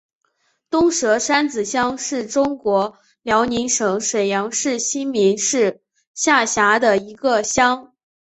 [0.71, 5.83] 东蛇山子乡是中国辽宁省沈阳市新民市
[6.15, 7.93] 下辖的一个乡。